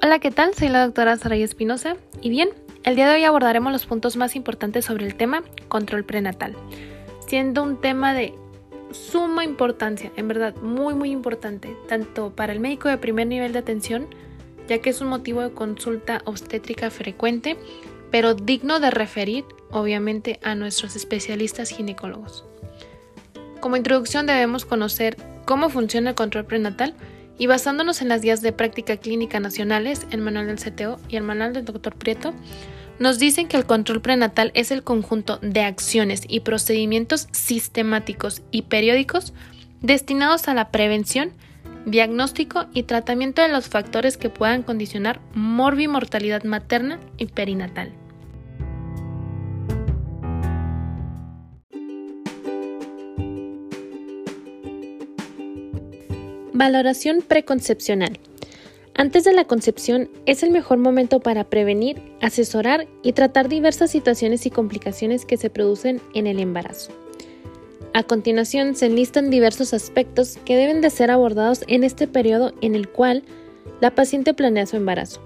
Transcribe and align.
Hola, 0.00 0.20
¿qué 0.20 0.30
tal? 0.30 0.54
Soy 0.54 0.68
la 0.68 0.84
doctora 0.84 1.16
Saray 1.16 1.42
Espinosa 1.42 1.96
y 2.20 2.30
bien, 2.30 2.50
el 2.84 2.94
día 2.94 3.08
de 3.08 3.16
hoy 3.16 3.24
abordaremos 3.24 3.72
los 3.72 3.84
puntos 3.84 4.16
más 4.16 4.36
importantes 4.36 4.84
sobre 4.84 5.04
el 5.04 5.16
tema 5.16 5.42
control 5.66 6.04
prenatal, 6.04 6.54
siendo 7.26 7.64
un 7.64 7.80
tema 7.80 8.14
de 8.14 8.32
suma 8.92 9.42
importancia, 9.42 10.12
en 10.14 10.28
verdad 10.28 10.54
muy 10.62 10.94
muy 10.94 11.10
importante, 11.10 11.76
tanto 11.88 12.30
para 12.30 12.52
el 12.52 12.60
médico 12.60 12.88
de 12.88 12.96
primer 12.96 13.26
nivel 13.26 13.52
de 13.52 13.58
atención, 13.58 14.06
ya 14.68 14.78
que 14.78 14.90
es 14.90 15.00
un 15.00 15.08
motivo 15.08 15.42
de 15.42 15.50
consulta 15.50 16.22
obstétrica 16.26 16.90
frecuente, 16.90 17.56
pero 18.12 18.34
digno 18.34 18.78
de 18.78 18.92
referir 18.92 19.44
obviamente 19.72 20.38
a 20.44 20.54
nuestros 20.54 20.94
especialistas 20.94 21.70
ginecólogos. 21.70 22.44
Como 23.58 23.76
introducción 23.76 24.26
debemos 24.26 24.64
conocer 24.64 25.16
cómo 25.44 25.70
funciona 25.70 26.10
el 26.10 26.16
control 26.16 26.44
prenatal 26.44 26.94
y 27.38 27.46
basándonos 27.46 28.02
en 28.02 28.08
las 28.08 28.22
guías 28.22 28.42
de 28.42 28.52
práctica 28.52 28.96
clínica 28.96 29.40
nacionales, 29.40 30.06
el 30.10 30.20
manual 30.20 30.48
del 30.48 30.58
CTO 30.58 30.98
y 31.08 31.16
el 31.16 31.22
manual 31.22 31.52
del 31.52 31.64
Dr. 31.64 31.94
Prieto, 31.94 32.34
nos 32.98 33.18
dicen 33.18 33.46
que 33.46 33.56
el 33.56 33.64
control 33.64 34.00
prenatal 34.00 34.50
es 34.54 34.70
el 34.70 34.82
conjunto 34.82 35.38
de 35.40 35.60
acciones 35.62 36.22
y 36.26 36.40
procedimientos 36.40 37.28
sistemáticos 37.30 38.42
y 38.50 38.62
periódicos 38.62 39.32
destinados 39.80 40.48
a 40.48 40.54
la 40.54 40.70
prevención, 40.70 41.32
diagnóstico 41.86 42.66
y 42.74 42.82
tratamiento 42.82 43.40
de 43.40 43.48
los 43.48 43.68
factores 43.68 44.16
que 44.16 44.30
puedan 44.30 44.64
condicionar 44.64 45.20
morbimortalidad 45.34 46.42
materna 46.42 46.98
y 47.16 47.26
perinatal. 47.26 47.92
Valoración 56.58 57.22
preconcepcional. 57.22 58.18
Antes 58.96 59.22
de 59.22 59.32
la 59.32 59.44
concepción 59.44 60.10
es 60.26 60.42
el 60.42 60.50
mejor 60.50 60.78
momento 60.78 61.20
para 61.20 61.44
prevenir, 61.44 62.02
asesorar 62.20 62.88
y 63.04 63.12
tratar 63.12 63.48
diversas 63.48 63.92
situaciones 63.92 64.44
y 64.44 64.50
complicaciones 64.50 65.24
que 65.24 65.36
se 65.36 65.50
producen 65.50 66.00
en 66.14 66.26
el 66.26 66.40
embarazo. 66.40 66.90
A 67.94 68.02
continuación 68.02 68.74
se 68.74 68.86
enlistan 68.86 69.30
diversos 69.30 69.72
aspectos 69.72 70.36
que 70.44 70.56
deben 70.56 70.80
de 70.80 70.90
ser 70.90 71.12
abordados 71.12 71.62
en 71.68 71.84
este 71.84 72.08
periodo 72.08 72.52
en 72.60 72.74
el 72.74 72.88
cual 72.88 73.22
la 73.80 73.94
paciente 73.94 74.34
planea 74.34 74.66
su 74.66 74.74
embarazo. 74.74 75.20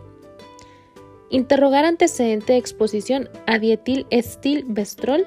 Interrogar 1.30 1.86
antecedente 1.86 2.52
de 2.52 2.58
exposición 2.58 3.30
a 3.46 3.58
dietil 3.58 4.05
estil-bestrol. 4.11 5.27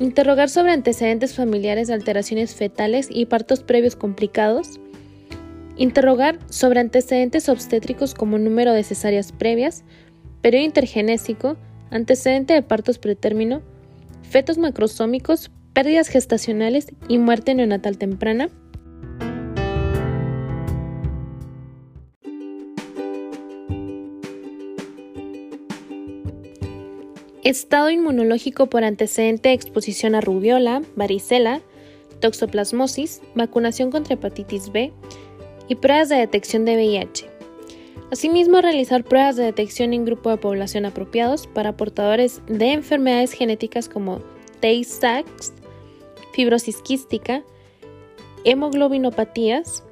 Interrogar 0.00 0.50
sobre 0.50 0.72
antecedentes 0.72 1.36
familiares 1.36 1.86
de 1.86 1.94
alteraciones 1.94 2.56
fetales 2.56 3.06
y 3.08 3.26
partos 3.26 3.62
previos 3.62 3.94
complicados 3.94 4.80
Interrogar 5.78 6.38
sobre 6.48 6.80
antecedentes 6.80 7.50
obstétricos 7.50 8.14
como 8.14 8.38
número 8.38 8.72
de 8.72 8.82
cesáreas 8.82 9.32
previas, 9.32 9.84
periodo 10.40 10.64
intergenésico, 10.64 11.58
antecedente 11.90 12.54
de 12.54 12.62
partos 12.62 12.98
pretérmino, 12.98 13.60
fetos 14.22 14.56
macrosómicos, 14.56 15.50
pérdidas 15.74 16.08
gestacionales 16.08 16.86
y 17.08 17.18
muerte 17.18 17.54
neonatal 17.54 17.98
temprana. 17.98 18.48
Estado 27.44 27.90
inmunológico 27.90 28.66
por 28.68 28.82
antecedente 28.82 29.50
de 29.50 29.54
exposición 29.54 30.14
a 30.14 30.22
rubiola, 30.22 30.82
varicela, 30.96 31.60
toxoplasmosis, 32.20 33.20
vacunación 33.34 33.90
contra 33.90 34.14
hepatitis 34.14 34.72
B, 34.72 34.92
y 35.68 35.76
pruebas 35.76 36.08
de 36.08 36.16
detección 36.16 36.64
de 36.64 36.76
VIH. 36.76 37.30
Asimismo, 38.10 38.60
realizar 38.60 39.02
pruebas 39.02 39.36
de 39.36 39.44
detección 39.44 39.92
en 39.92 40.04
grupo 40.04 40.30
de 40.30 40.36
población 40.36 40.84
apropiados 40.86 41.46
para 41.46 41.76
portadores 41.76 42.40
de 42.46 42.72
enfermedades 42.72 43.32
genéticas 43.32 43.88
como 43.88 44.20
Tay-Sachs, 44.60 45.52
fibrosis 46.32 46.82
quística, 46.82 47.42
hemoglobinopatías, 48.44 49.82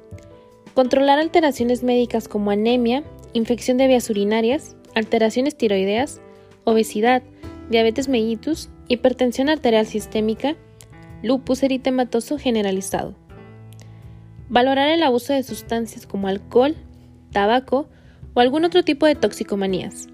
controlar 0.73 1.19
alteraciones 1.19 1.83
médicas 1.83 2.27
como 2.27 2.51
anemia, 2.51 3.03
infección 3.33 3.77
de 3.77 3.87
vías 3.87 4.09
urinarias, 4.09 4.77
alteraciones 4.93 5.57
tiroideas, 5.57 6.21
obesidad, 6.63 7.21
diabetes 7.69 8.07
mellitus, 8.07 8.69
hipertensión 8.87 9.49
arterial 9.49 9.85
sistémica, 9.85 10.55
lupus 11.21 11.63
eritematoso 11.63 12.37
generalizado. 12.37 13.24
Valorar 14.49 14.89
el 14.89 15.03
abuso 15.03 15.33
de 15.33 15.43
sustancias 15.43 16.05
como 16.05 16.27
alcohol, 16.27 16.75
tabaco 17.31 17.89
o 18.33 18.39
algún 18.39 18.65
otro 18.65 18.83
tipo 18.83 19.05
de 19.05 19.15
toxicomanías. 19.15 20.07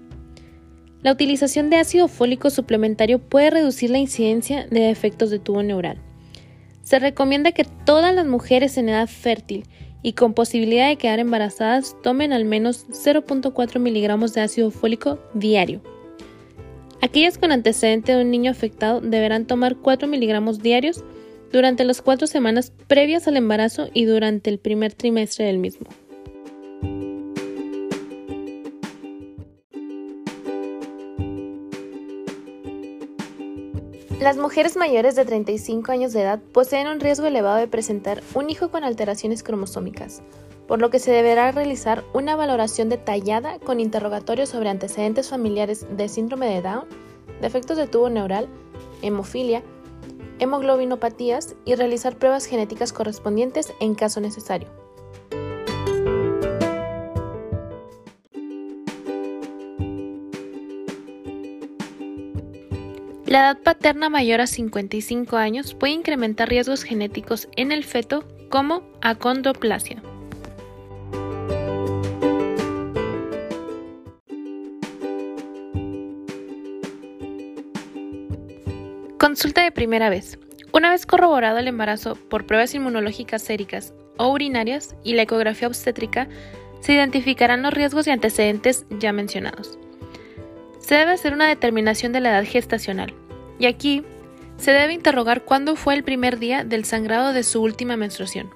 La 1.02 1.12
utilización 1.12 1.68
de 1.68 1.78
ácido 1.78 2.08
fólico 2.08 2.48
suplementario 2.48 3.18
puede 3.18 3.50
reducir 3.50 3.90
la 3.90 3.98
incidencia 3.98 4.66
de 4.68 4.80
defectos 4.80 5.30
de 5.30 5.40
tubo 5.40 5.62
neural. 5.62 5.98
Se 6.82 6.98
recomienda 6.98 7.52
que 7.52 7.66
todas 7.84 8.14
las 8.14 8.26
mujeres 8.26 8.76
en 8.76 8.88
edad 8.88 9.08
fértil 9.08 9.64
y 10.02 10.14
con 10.14 10.34
posibilidad 10.34 10.88
de 10.88 10.96
quedar 10.96 11.18
embarazadas 11.18 11.96
tomen 12.02 12.32
al 12.32 12.44
menos 12.44 12.86
0.4 12.88 13.78
miligramos 13.78 14.32
de 14.32 14.40
ácido 14.40 14.70
fólico 14.70 15.18
diario. 15.34 15.80
Aquellas 17.00 17.36
con 17.36 17.50
antecedente 17.50 18.14
de 18.14 18.22
un 18.22 18.30
niño 18.30 18.50
afectado 18.50 19.00
deberán 19.00 19.46
tomar 19.46 19.76
4 19.76 20.06
miligramos 20.06 20.60
diarios 20.60 21.04
durante 21.52 21.84
las 21.84 22.02
cuatro 22.02 22.26
semanas 22.26 22.72
previas 22.88 23.28
al 23.28 23.36
embarazo 23.36 23.88
y 23.92 24.06
durante 24.06 24.50
el 24.50 24.58
primer 24.58 24.94
trimestre 24.94 25.44
del 25.44 25.58
mismo. 25.58 25.86
Las 34.22 34.36
mujeres 34.36 34.76
mayores 34.76 35.16
de 35.16 35.24
35 35.24 35.90
años 35.90 36.12
de 36.12 36.22
edad 36.22 36.40
poseen 36.52 36.86
un 36.86 37.00
riesgo 37.00 37.26
elevado 37.26 37.56
de 37.56 37.66
presentar 37.66 38.22
un 38.34 38.50
hijo 38.50 38.70
con 38.70 38.84
alteraciones 38.84 39.42
cromosómicas, 39.42 40.22
por 40.68 40.80
lo 40.80 40.90
que 40.90 41.00
se 41.00 41.10
deberá 41.10 41.50
realizar 41.50 42.04
una 42.14 42.36
valoración 42.36 42.88
detallada 42.88 43.58
con 43.58 43.80
interrogatorios 43.80 44.48
sobre 44.48 44.68
antecedentes 44.68 45.28
familiares 45.28 45.86
de 45.96 46.08
síndrome 46.08 46.46
de 46.46 46.62
Down, 46.62 46.84
defectos 47.40 47.76
de 47.76 47.88
tubo 47.88 48.10
neural, 48.10 48.46
hemofilia, 49.02 49.64
hemoglobinopatías 50.42 51.54
y 51.64 51.76
realizar 51.76 52.16
pruebas 52.18 52.46
genéticas 52.46 52.92
correspondientes 52.92 53.72
en 53.80 53.94
caso 53.94 54.20
necesario. 54.20 54.68
La 63.24 63.38
edad 63.38 63.62
paterna 63.62 64.10
mayor 64.10 64.42
a 64.42 64.46
55 64.46 65.36
años 65.36 65.74
puede 65.74 65.94
incrementar 65.94 66.50
riesgos 66.50 66.82
genéticos 66.82 67.48
en 67.56 67.72
el 67.72 67.82
feto 67.82 68.24
como 68.50 68.82
acondroplasia. 69.00 70.02
Consulta 79.32 79.62
de 79.62 79.72
primera 79.72 80.10
vez. 80.10 80.38
Una 80.74 80.90
vez 80.90 81.06
corroborado 81.06 81.56
el 81.56 81.66
embarazo 81.66 82.16
por 82.16 82.44
pruebas 82.44 82.74
inmunológicas 82.74 83.40
séricas 83.40 83.94
o 84.18 84.28
urinarias 84.28 84.94
y 85.04 85.14
la 85.14 85.22
ecografía 85.22 85.68
obstétrica, 85.68 86.28
se 86.80 86.92
identificarán 86.92 87.62
los 87.62 87.72
riesgos 87.72 88.06
y 88.06 88.10
antecedentes 88.10 88.84
ya 88.90 89.10
mencionados. 89.14 89.78
Se 90.80 90.96
debe 90.96 91.12
hacer 91.12 91.32
una 91.32 91.48
determinación 91.48 92.12
de 92.12 92.20
la 92.20 92.28
edad 92.28 92.44
gestacional, 92.44 93.14
y 93.58 93.64
aquí 93.64 94.04
se 94.58 94.72
debe 94.72 94.92
interrogar 94.92 95.44
cuándo 95.44 95.76
fue 95.76 95.94
el 95.94 96.04
primer 96.04 96.38
día 96.38 96.62
del 96.62 96.84
sangrado 96.84 97.32
de 97.32 97.42
su 97.42 97.62
última 97.62 97.96
menstruación. 97.96 98.50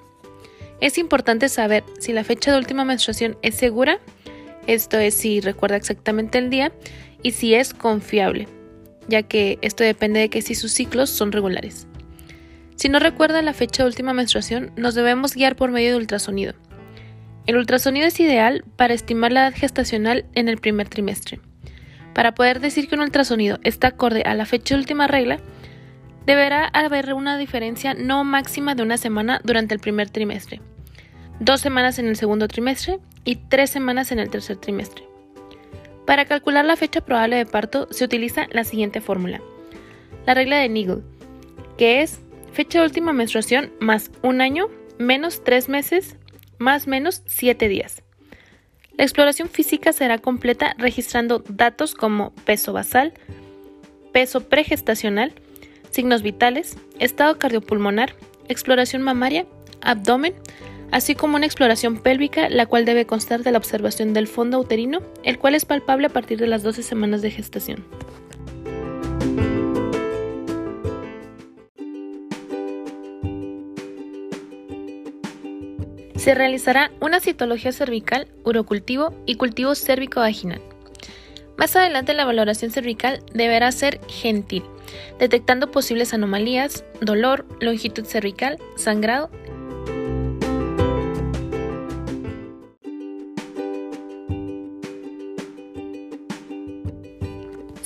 Es 0.79 0.99
importante 0.99 1.49
saber 1.49 1.85
si 1.97 2.13
la 2.13 2.23
fecha 2.23 2.51
de 2.51 2.59
última 2.59 2.85
menstruación 2.85 3.35
es 3.41 3.55
segura, 3.55 3.97
esto 4.67 4.99
es 4.99 5.15
si 5.15 5.41
recuerda 5.41 5.75
exactamente 5.75 6.37
el 6.37 6.51
día, 6.51 6.71
y 7.23 7.31
si 7.31 7.55
es 7.55 7.73
confiable 7.73 8.47
ya 9.07 9.23
que 9.23 9.59
esto 9.61 9.83
depende 9.83 10.19
de 10.19 10.29
que 10.29 10.41
si 10.41 10.55
sus 10.55 10.71
ciclos 10.71 11.09
son 11.09 11.31
regulares. 11.31 11.87
Si 12.75 12.89
no 12.89 12.99
recuerda 12.99 13.41
la 13.41 13.53
fecha 13.53 13.83
de 13.83 13.89
última 13.89 14.13
menstruación, 14.13 14.71
nos 14.75 14.93
debemos 14.93 15.33
guiar 15.33 15.55
por 15.55 15.71
medio 15.71 15.91
de 15.91 15.97
ultrasonido. 15.97 16.53
El 17.47 17.57
ultrasonido 17.57 18.05
es 18.05 18.19
ideal 18.19 18.63
para 18.75 18.93
estimar 18.93 19.31
la 19.31 19.47
edad 19.47 19.57
gestacional 19.57 20.25
en 20.35 20.49
el 20.49 20.57
primer 20.57 20.89
trimestre. 20.89 21.39
Para 22.13 22.35
poder 22.35 22.59
decir 22.59 22.87
que 22.87 22.95
un 22.95 23.01
ultrasonido 23.01 23.59
está 23.63 23.87
acorde 23.87 24.23
a 24.23 24.35
la 24.35 24.45
fecha 24.45 24.75
de 24.75 24.81
última 24.81 25.07
regla, 25.07 25.39
deberá 26.27 26.65
haber 26.67 27.13
una 27.13 27.37
diferencia 27.37 27.93
no 27.93 28.23
máxima 28.25 28.75
de 28.75 28.83
una 28.83 28.97
semana 28.97 29.39
durante 29.45 29.73
el 29.73 29.79
primer 29.79 30.09
trimestre, 30.09 30.59
dos 31.39 31.61
semanas 31.61 31.99
en 31.99 32.07
el 32.07 32.17
segundo 32.17 32.47
trimestre 32.49 32.99
y 33.23 33.37
tres 33.37 33.69
semanas 33.69 34.11
en 34.11 34.19
el 34.19 34.29
tercer 34.29 34.57
trimestre. 34.57 35.06
Para 36.07 36.23
calcular 36.23 36.63
la 36.63 36.77
fecha 36.77 37.01
probable 37.01 37.35
de 37.35 37.45
parto 37.45 37.89
se 37.91 38.05
utiliza 38.05 38.47
la 38.51 38.63
siguiente 38.63 39.01
fórmula. 39.01 39.41
La 40.25 40.33
regla 40.33 40.57
de 40.57 40.69
Nigel, 40.69 41.03
que 41.77 42.01
es 42.01 42.21
fecha 42.53 42.79
de 42.79 42.85
última 42.85 43.11
menstruación 43.11 43.73
más 43.81 44.09
un 44.23 44.39
año 44.39 44.69
menos 44.97 45.43
tres 45.43 45.67
meses 45.67 46.15
más 46.59 46.87
menos 46.87 47.23
siete 47.25 47.67
días. 47.67 48.03
La 48.97 49.03
exploración 49.03 49.49
física 49.49 49.91
será 49.91 50.17
completa 50.17 50.75
registrando 50.77 51.43
datos 51.49 51.93
como 51.93 52.31
peso 52.45 52.71
basal, 52.71 53.13
peso 54.13 54.47
pregestacional, 54.47 55.33
signos 55.91 56.23
vitales, 56.23 56.77
estado 56.99 57.37
cardiopulmonar, 57.37 58.15
exploración 58.47 59.01
mamaria, 59.01 59.45
abdomen, 59.81 60.33
así 60.91 61.15
como 61.15 61.35
una 61.35 61.45
exploración 61.45 61.97
pélvica, 61.97 62.49
la 62.49 62.65
cual 62.65 62.85
debe 62.85 63.05
constar 63.05 63.43
de 63.43 63.51
la 63.51 63.57
observación 63.57 64.13
del 64.13 64.27
fondo 64.27 64.59
uterino, 64.59 65.01
el 65.23 65.39
cual 65.39 65.55
es 65.55 65.65
palpable 65.65 66.07
a 66.07 66.11
partir 66.11 66.39
de 66.39 66.47
las 66.47 66.63
12 66.63 66.83
semanas 66.83 67.21
de 67.21 67.31
gestación. 67.31 67.85
Se 76.15 76.35
realizará 76.35 76.91
una 76.99 77.21
citología 77.21 77.71
cervical, 77.71 78.27
urocultivo 78.43 79.13
y 79.25 79.35
cultivo 79.35 79.75
cérvico-vaginal. 79.75 80.61
Más 81.57 81.75
adelante 81.75 82.13
la 82.13 82.25
valoración 82.25 82.69
cervical 82.69 83.23
deberá 83.33 83.71
ser 83.71 84.01
gentil, 84.07 84.63
detectando 85.19 85.71
posibles 85.71 86.13
anomalías, 86.13 86.83
dolor, 87.01 87.45
longitud 87.61 88.05
cervical, 88.05 88.59
sangrado. 88.75 89.31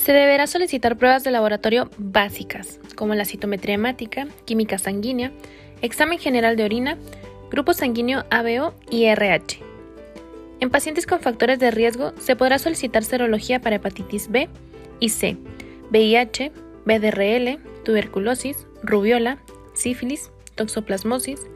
Se 0.04 0.12
deberá 0.12 0.48
solicitar 0.48 0.98
pruebas 0.98 1.22
de 1.22 1.30
laboratorio 1.30 1.88
básicas, 1.96 2.80
como 2.96 3.14
la 3.14 3.24
citometría 3.24 3.76
hemática, 3.76 4.26
química 4.44 4.76
sanguínea, 4.76 5.30
examen 5.80 6.18
general 6.18 6.56
de 6.56 6.64
orina, 6.64 6.98
grupo 7.52 7.72
sanguíneo 7.72 8.24
ABO 8.28 8.74
y 8.90 9.04
RH. 9.04 9.60
En 10.58 10.70
pacientes 10.70 11.06
con 11.06 11.20
factores 11.20 11.60
de 11.60 11.70
riesgo 11.70 12.14
se 12.18 12.34
podrá 12.34 12.58
solicitar 12.58 13.04
serología 13.04 13.60
para 13.60 13.76
hepatitis 13.76 14.28
B 14.28 14.48
y 14.98 15.10
C, 15.10 15.36
VIH, 15.92 16.50
BDRL, 16.84 17.60
tuberculosis, 17.84 18.66
rubiola, 18.82 19.38
sífilis, 19.72 20.32
toxoplasmosis, 20.56 21.46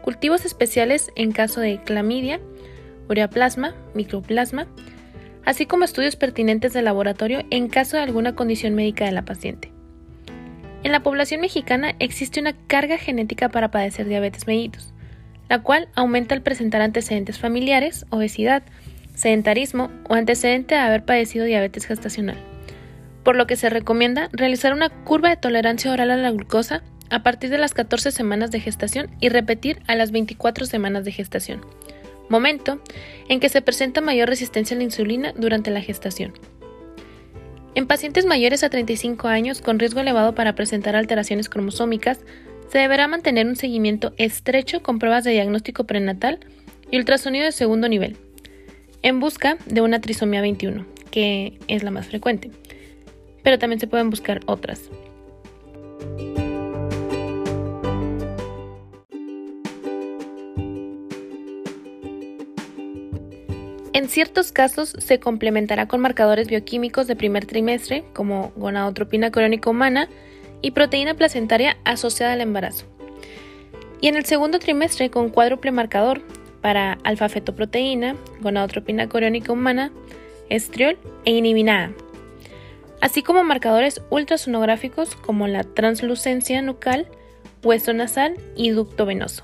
cultivos 0.00 0.46
especiales 0.46 1.12
en 1.16 1.32
caso 1.32 1.60
de 1.60 1.82
clamidia, 1.84 2.40
ureaplasma, 3.10 3.74
microplasma, 3.92 4.68
así 5.44 5.66
como 5.66 5.84
estudios 5.84 6.16
pertinentes 6.16 6.72
de 6.72 6.82
laboratorio 6.82 7.42
en 7.50 7.68
caso 7.68 7.96
de 7.96 8.02
alguna 8.02 8.34
condición 8.34 8.74
médica 8.74 9.04
de 9.04 9.12
la 9.12 9.24
paciente. 9.24 9.72
En 10.82 10.92
la 10.92 11.02
población 11.02 11.40
mexicana 11.40 11.94
existe 11.98 12.40
una 12.40 12.54
carga 12.66 12.96
genética 12.96 13.48
para 13.50 13.70
padecer 13.70 14.08
diabetes 14.08 14.46
mellitus, 14.46 14.92
la 15.48 15.62
cual 15.62 15.88
aumenta 15.94 16.34
al 16.34 16.42
presentar 16.42 16.80
antecedentes 16.80 17.38
familiares, 17.38 18.06
obesidad, 18.10 18.62
sedentarismo 19.14 19.90
o 20.08 20.14
antecedente 20.14 20.74
de 20.74 20.80
haber 20.80 21.04
padecido 21.04 21.44
diabetes 21.44 21.84
gestacional, 21.84 22.38
por 23.22 23.36
lo 23.36 23.46
que 23.46 23.56
se 23.56 23.68
recomienda 23.68 24.30
realizar 24.32 24.72
una 24.72 24.88
curva 24.88 25.28
de 25.28 25.36
tolerancia 25.36 25.92
oral 25.92 26.10
a 26.10 26.16
la 26.16 26.30
glucosa 26.30 26.82
a 27.10 27.22
partir 27.22 27.50
de 27.50 27.58
las 27.58 27.74
14 27.74 28.12
semanas 28.12 28.50
de 28.50 28.60
gestación 28.60 29.10
y 29.20 29.28
repetir 29.28 29.82
a 29.86 29.96
las 29.96 30.12
24 30.12 30.64
semanas 30.64 31.04
de 31.04 31.12
gestación, 31.12 31.60
momento 32.30 32.80
en 33.28 33.40
que 33.40 33.50
se 33.50 33.60
presenta 33.60 34.00
mayor 34.00 34.28
resistencia 34.28 34.74
a 34.74 34.78
la 34.78 34.84
insulina 34.84 35.34
durante 35.36 35.70
la 35.70 35.82
gestación. 35.82 36.32
En 37.74 37.86
pacientes 37.86 38.24
mayores 38.24 38.64
a 38.64 38.70
35 38.70 39.28
años 39.28 39.60
con 39.60 39.78
riesgo 39.78 40.00
elevado 40.00 40.34
para 40.34 40.54
presentar 40.54 40.96
alteraciones 40.96 41.48
cromosómicas, 41.48 42.20
se 42.70 42.78
deberá 42.78 43.08
mantener 43.08 43.46
un 43.46 43.56
seguimiento 43.56 44.12
estrecho 44.16 44.82
con 44.82 44.98
pruebas 44.98 45.24
de 45.24 45.32
diagnóstico 45.32 45.84
prenatal 45.84 46.40
y 46.90 46.98
ultrasonido 46.98 47.44
de 47.44 47.52
segundo 47.52 47.88
nivel, 47.88 48.16
en 49.02 49.20
busca 49.20 49.58
de 49.66 49.80
una 49.80 50.00
trisomía 50.00 50.40
21, 50.40 50.86
que 51.10 51.58
es 51.68 51.82
la 51.82 51.90
más 51.90 52.06
frecuente, 52.06 52.50
pero 53.42 53.58
también 53.58 53.80
se 53.80 53.86
pueden 53.86 54.10
buscar 54.10 54.40
otras. 54.46 54.90
En 63.92 64.08
ciertos 64.08 64.52
casos 64.52 64.94
se 64.98 65.18
complementará 65.18 65.88
con 65.88 66.00
marcadores 66.00 66.48
bioquímicos 66.48 67.06
de 67.06 67.16
primer 67.16 67.46
trimestre, 67.46 68.04
como 68.12 68.52
gonadotropina 68.56 69.30
crónica 69.30 69.70
humana, 69.70 70.08
y 70.62 70.72
proteína 70.72 71.14
placentaria 71.14 71.76
asociada 71.84 72.34
al 72.34 72.40
embarazo. 72.40 72.86
Y 74.00 74.08
en 74.08 74.16
el 74.16 74.26
segundo 74.26 74.58
trimestre 74.58 75.10
con 75.10 75.30
cuádruple 75.30 75.72
marcador 75.72 76.22
para 76.60 76.98
alfa-fetoproteína, 77.04 78.16
gonadotropina 78.40 79.08
coriónica 79.08 79.52
humana, 79.52 79.90
estriol 80.48 80.98
e 81.24 81.32
inhibina 81.32 81.92
así 83.00 83.22
como 83.22 83.44
marcadores 83.44 84.02
ultrasonográficos 84.10 85.16
como 85.16 85.48
la 85.48 85.64
translucencia 85.64 86.62
nucal, 86.62 87.06
hueso 87.62 87.92
nasal 87.92 88.36
y 88.56 88.70
ducto 88.70 89.06
venoso. 89.06 89.42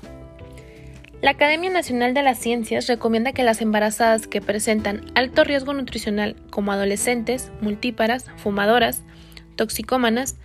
La 1.21 1.31
Academia 1.31 1.69
Nacional 1.69 2.13
de 2.13 2.23
las 2.23 2.39
Ciencias 2.39 2.87
recomienda 2.87 3.33
que 3.33 3.43
las 3.43 3.61
embarazadas 3.61 4.27
que 4.27 4.41
presentan 4.41 5.05
alto 5.15 5.43
riesgo 5.43 5.73
nutricional 5.73 6.35
como 6.51 6.71
adolescentes, 6.71 7.51
multíparas, 7.61 8.25
fumadoras, 8.37 9.03
toxicómanas, 9.55 10.37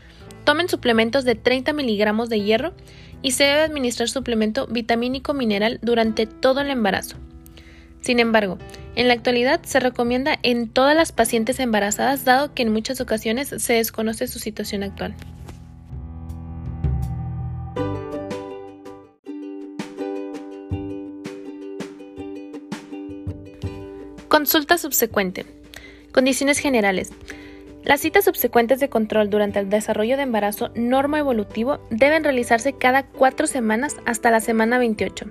Tomen 0.45 0.69
suplementos 0.69 1.25
de 1.25 1.37
30 1.37 1.73
miligramos 1.73 2.29
de 2.29 2.41
hierro 2.41 2.73
y 3.23 3.33
se 3.33 3.45
debe 3.45 3.61
administrar 3.61 4.09
suplemento 4.09 4.67
vitamínico 4.67 5.35
mineral 5.35 5.79
durante 5.83 6.27
todo 6.27 6.61
el 6.61 6.71
embarazo. 6.71 7.17
Sin 8.01 8.19
embargo, 8.19 8.59
en 8.97 9.07
la 9.07 9.15
actualidad 9.15 9.61
se 9.63 9.79
recomienda 9.79 10.37
en 10.43 10.69
todas 10.69 10.97
las 10.97 11.13
pacientes 11.13 11.61
embarazadas 11.61 12.25
dado 12.25 12.53
que 12.53 12.63
en 12.63 12.73
muchas 12.73 13.01
ocasiones 13.01 13.55
se 13.57 13.75
desconoce 13.75 14.27
su 14.27 14.41
situación 14.41 14.83
actual. 14.83 15.15
Consulta 24.33 24.79
subsecuente. 24.79 25.45
Condiciones 26.11 26.59
generales. 26.59 27.11
Las 27.85 28.01
citas 28.01 28.25
subsecuentes 28.25 28.81
de 28.81 28.89
control 28.89 29.29
durante 29.29 29.59
el 29.59 29.69
desarrollo 29.69 30.17
de 30.17 30.23
embarazo 30.23 30.71
normoevolutivo 30.75 31.81
deben 31.91 32.25
realizarse 32.25 32.73
cada 32.73 33.03
cuatro 33.03 33.47
semanas 33.47 33.97
hasta 34.07 34.31
la 34.31 34.41
semana 34.41 34.79
28. 34.79 35.27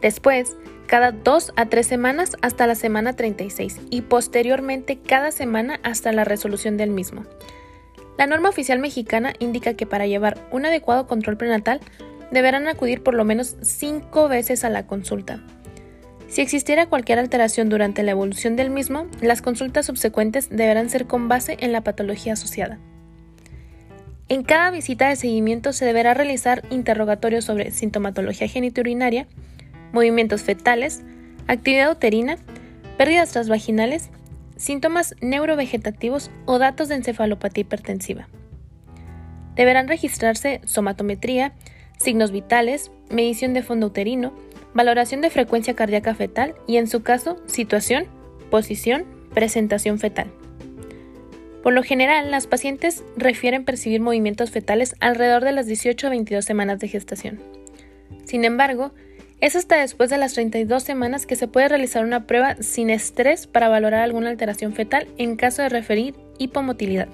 Después, 0.00 0.56
cada 0.86 1.10
dos 1.10 1.52
a 1.56 1.66
tres 1.66 1.88
semanas 1.88 2.36
hasta 2.42 2.68
la 2.68 2.76
semana 2.76 3.14
36 3.16 3.80
y 3.90 4.02
posteriormente 4.02 5.00
cada 5.00 5.32
semana 5.32 5.80
hasta 5.82 6.12
la 6.12 6.22
resolución 6.22 6.76
del 6.76 6.90
mismo. 6.90 7.24
La 8.18 8.28
norma 8.28 8.50
oficial 8.50 8.78
mexicana 8.78 9.32
indica 9.40 9.74
que 9.74 9.84
para 9.86 10.06
llevar 10.06 10.38
un 10.52 10.64
adecuado 10.64 11.08
control 11.08 11.36
prenatal 11.36 11.80
deberán 12.30 12.68
acudir 12.68 13.02
por 13.02 13.14
lo 13.14 13.24
menos 13.24 13.56
cinco 13.62 14.28
veces 14.28 14.62
a 14.62 14.70
la 14.70 14.86
consulta. 14.86 15.42
Si 16.34 16.40
existiera 16.40 16.86
cualquier 16.86 17.20
alteración 17.20 17.68
durante 17.68 18.02
la 18.02 18.10
evolución 18.10 18.56
del 18.56 18.68
mismo, 18.68 19.06
las 19.20 19.40
consultas 19.40 19.86
subsecuentes 19.86 20.50
deberán 20.50 20.90
ser 20.90 21.06
con 21.06 21.28
base 21.28 21.56
en 21.60 21.70
la 21.70 21.82
patología 21.82 22.32
asociada. 22.32 22.80
En 24.28 24.42
cada 24.42 24.72
visita 24.72 25.08
de 25.08 25.14
seguimiento 25.14 25.72
se 25.72 25.84
deberá 25.84 26.12
realizar 26.12 26.64
interrogatorios 26.70 27.44
sobre 27.44 27.70
sintomatología 27.70 28.48
genitourinaria, 28.48 29.28
movimientos 29.92 30.42
fetales, 30.42 31.04
actividad 31.46 31.92
uterina, 31.92 32.36
pérdidas 32.98 33.30
transvaginales, 33.30 34.10
síntomas 34.56 35.14
neurovegetativos 35.20 36.32
o 36.46 36.58
datos 36.58 36.88
de 36.88 36.96
encefalopatía 36.96 37.60
hipertensiva. 37.60 38.26
Deberán 39.54 39.86
registrarse 39.86 40.62
somatometría, 40.64 41.52
signos 41.96 42.32
vitales, 42.32 42.90
medición 43.08 43.54
de 43.54 43.62
fondo 43.62 43.86
uterino, 43.86 44.32
valoración 44.74 45.20
de 45.20 45.30
frecuencia 45.30 45.74
cardíaca 45.74 46.14
fetal 46.14 46.54
y, 46.66 46.76
en 46.76 46.88
su 46.88 47.02
caso, 47.02 47.36
situación, 47.46 48.06
posición, 48.50 49.04
presentación 49.32 49.98
fetal. 49.98 50.30
Por 51.62 51.72
lo 51.72 51.82
general, 51.82 52.30
las 52.30 52.46
pacientes 52.46 53.02
refieren 53.16 53.64
percibir 53.64 54.00
movimientos 54.00 54.50
fetales 54.50 54.94
alrededor 55.00 55.44
de 55.44 55.52
las 55.52 55.66
18 55.66 56.06
a 56.06 56.10
22 56.10 56.44
semanas 56.44 56.78
de 56.78 56.88
gestación. 56.88 57.40
Sin 58.24 58.44
embargo, 58.44 58.92
es 59.40 59.56
hasta 59.56 59.76
después 59.76 60.10
de 60.10 60.18
las 60.18 60.34
32 60.34 60.82
semanas 60.82 61.26
que 61.26 61.36
se 61.36 61.48
puede 61.48 61.68
realizar 61.68 62.04
una 62.04 62.26
prueba 62.26 62.56
sin 62.56 62.90
estrés 62.90 63.46
para 63.46 63.68
valorar 63.68 64.02
alguna 64.02 64.30
alteración 64.30 64.74
fetal 64.74 65.08
en 65.16 65.36
caso 65.36 65.62
de 65.62 65.68
referir 65.70 66.14
hipomotilidad. 66.38 67.08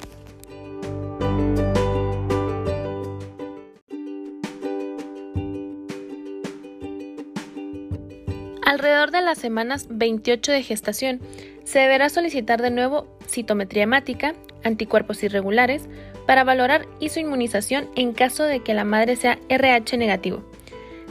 Alrededor 8.71 9.11
de 9.11 9.21
las 9.21 9.37
semanas 9.37 9.89
28 9.91 10.53
de 10.53 10.63
gestación, 10.63 11.21
se 11.65 11.81
deberá 11.81 12.09
solicitar 12.09 12.63
de 12.63 12.71
nuevo 12.71 13.09
citometría 13.27 13.83
hemática, 13.83 14.35
anticuerpos 14.63 15.25
irregulares, 15.25 15.89
para 16.25 16.45
valorar 16.45 16.87
isoinmunización 17.01 17.91
en 17.97 18.13
caso 18.13 18.45
de 18.45 18.61
que 18.61 18.73
la 18.73 18.85
madre 18.85 19.17
sea 19.17 19.41
RH 19.49 19.97
negativo. 19.97 20.45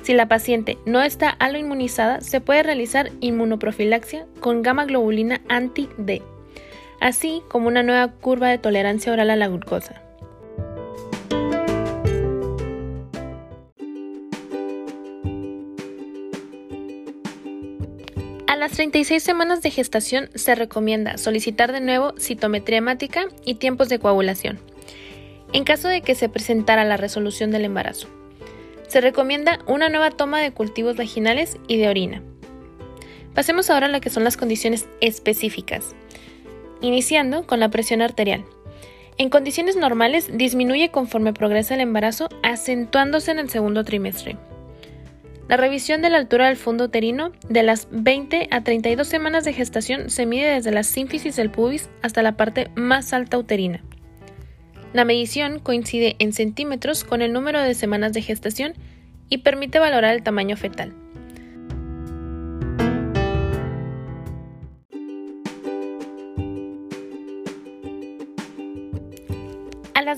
Si 0.04 0.14
la 0.14 0.30
paciente 0.30 0.78
no 0.86 1.02
está 1.02 1.32
aloinmunizada, 1.32 2.22
se 2.22 2.40
puede 2.40 2.64
realizar 2.64 3.12
inmunoprofilaxia 3.20 4.26
con 4.40 4.62
gamma 4.62 4.86
globulina 4.86 5.42
anti-D, 5.50 6.22
así 7.02 7.44
como 7.50 7.68
una 7.68 7.84
nueva 7.84 8.08
curva 8.08 8.48
de 8.48 8.58
tolerancia 8.58 9.12
oral 9.12 9.32
a 9.32 9.36
la 9.36 9.50
glucosa. 9.50 10.02
36 18.80 19.22
semanas 19.22 19.62
de 19.62 19.72
gestación 19.72 20.30
se 20.36 20.56
recomienda 20.56 21.18
solicitar 21.18 21.74
de 21.74 21.82
nuevo 21.82 22.14
citometría 22.18 22.78
hemática 22.78 23.26
y 23.44 23.56
tiempos 23.56 23.90
de 23.90 24.00
coagulación, 24.00 24.58
en 25.52 25.66
caso 25.66 25.90
de 25.90 26.00
que 26.00 26.16
se 26.16 26.30
presentara 26.30 26.86
la 26.86 26.96
resolución 26.96 27.52
del 27.52 27.66
embarazo. 27.66 28.08
Se 28.88 29.02
recomienda 29.02 29.60
una 29.68 29.90
nueva 29.90 30.12
toma 30.12 30.40
de 30.40 30.54
cultivos 30.54 30.96
vaginales 30.96 31.58
y 31.68 31.76
de 31.76 31.90
orina. 31.90 32.24
Pasemos 33.36 33.70
ahora 33.70 33.88
a 33.88 33.90
lo 33.90 34.00
que 34.00 34.10
son 34.10 34.24
las 34.24 34.38
condiciones 34.38 34.88
específicas, 35.02 35.94
iniciando 36.80 37.46
con 37.46 37.60
la 37.60 37.68
presión 37.68 38.02
arterial. 38.02 38.46
En 39.18 39.30
condiciones 39.30 39.76
normales 39.76 40.30
disminuye 40.32 40.90
conforme 40.90 41.34
progresa 41.34 41.74
el 41.74 41.82
embarazo, 41.82 42.30
acentuándose 42.44 43.32
en 43.32 43.40
el 43.40 43.50
segundo 43.50 43.84
trimestre. 43.84 44.38
La 45.50 45.58
revisión 45.58 46.04
de 46.04 46.12
la 46.12 46.18
altura 46.18 46.46
del 46.46 46.58
fondo 46.58 46.86
uterino 46.86 47.32
de 47.50 47.64
las 47.64 47.88
20 47.90 48.50
a 48.52 48.64
32 48.64 49.08
semanas 49.08 49.44
de 49.46 49.54
gestación 49.54 50.12
se 50.12 50.28
mide 50.28 50.54
desde 50.54 50.70
la 50.70 50.84
sínfisis 50.84 51.36
del 51.36 51.50
pubis 51.50 51.90
hasta 52.04 52.22
la 52.22 52.38
parte 52.38 52.70
más 52.76 53.14
alta 53.14 53.40
uterina. 53.40 53.84
La 54.94 55.06
medición 55.06 55.58
coincide 55.58 56.16
en 56.20 56.34
centímetros 56.34 57.04
con 57.04 57.24
el 57.24 57.34
número 57.34 57.64
de 57.64 57.74
semanas 57.74 58.14
de 58.14 58.22
gestación 58.22 58.76
y 59.28 59.40
permite 59.40 59.80
valorar 59.80 60.14
el 60.14 60.22
tamaño 60.22 60.56
fetal. 60.56 60.94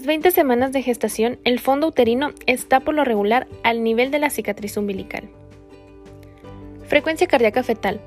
Las 0.01 0.07
20 0.07 0.31
semanas 0.31 0.71
de 0.71 0.81
gestación, 0.81 1.37
el 1.43 1.59
fondo 1.59 1.85
uterino 1.85 2.31
está 2.47 2.79
por 2.79 2.95
lo 2.95 3.03
regular 3.03 3.47
al 3.61 3.83
nivel 3.83 4.09
de 4.09 4.17
la 4.17 4.31
cicatriz 4.31 4.75
umbilical. 4.75 5.29
Frecuencia 6.87 7.27
cardíaca 7.27 7.61
fetal. 7.61 8.01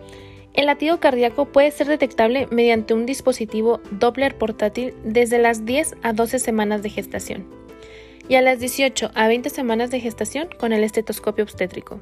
El 0.54 0.66
latido 0.66 0.98
cardíaco 0.98 1.44
puede 1.44 1.70
ser 1.70 1.86
detectable 1.86 2.48
mediante 2.50 2.94
un 2.94 3.06
dispositivo 3.06 3.80
Doppler 3.92 4.36
portátil 4.36 4.92
desde 5.04 5.38
las 5.38 5.66
10 5.66 5.94
a 6.02 6.12
12 6.12 6.40
semanas 6.40 6.82
de 6.82 6.90
gestación 6.90 7.46
y 8.28 8.34
a 8.34 8.42
las 8.42 8.58
18 8.58 9.12
a 9.14 9.28
20 9.28 9.48
semanas 9.50 9.92
de 9.92 10.00
gestación 10.00 10.48
con 10.58 10.72
el 10.72 10.82
estetoscopio 10.82 11.44
obstétrico. 11.44 12.00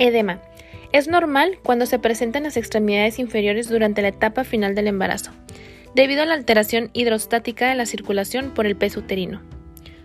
Edema. 0.00 0.42
Es 0.90 1.06
normal 1.06 1.60
cuando 1.62 1.86
se 1.86 2.00
presentan 2.00 2.42
las 2.42 2.56
extremidades 2.56 3.20
inferiores 3.20 3.68
durante 3.68 4.02
la 4.02 4.08
etapa 4.08 4.42
final 4.42 4.74
del 4.74 4.88
embarazo, 4.88 5.30
debido 5.94 6.22
a 6.22 6.26
la 6.26 6.34
alteración 6.34 6.90
hidrostática 6.92 7.68
de 7.68 7.74
la 7.74 7.86
circulación 7.86 8.52
por 8.54 8.66
el 8.66 8.76
peso 8.76 9.00
uterino. 9.00 9.42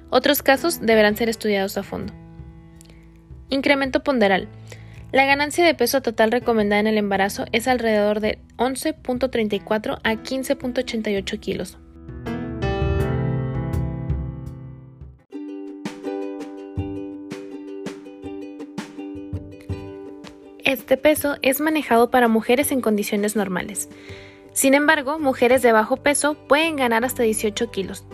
Otros 0.09 0.43
casos 0.43 0.81
deberán 0.81 1.17
ser 1.17 1.29
estudiados 1.29 1.77
a 1.77 1.83
fondo. 1.83 2.13
Incremento 3.49 4.03
ponderal. 4.03 4.47
La 5.11 5.25
ganancia 5.25 5.63
de 5.65 5.75
peso 5.75 6.01
total 6.01 6.31
recomendada 6.31 6.79
en 6.79 6.87
el 6.87 6.97
embarazo 6.97 7.45
es 7.51 7.67
alrededor 7.67 8.19
de 8.19 8.39
11.34 8.57 9.99
a 10.03 10.13
15.88 10.13 11.39
kilos. 11.39 11.77
Este 20.63 20.97
peso 20.97 21.37
es 21.43 21.61
manejado 21.61 22.09
para 22.09 22.27
mujeres 22.27 22.71
en 22.71 22.81
condiciones 22.81 23.35
normales. 23.35 23.89
Sin 24.53 24.75
embargo, 24.75 25.19
mujeres 25.19 25.61
de 25.61 25.71
bajo 25.71 25.97
peso 25.97 26.35
pueden 26.35 26.75
ganar 26.75 27.03
hasta 27.03 27.23
18 27.23 27.71
kilos 27.71 28.05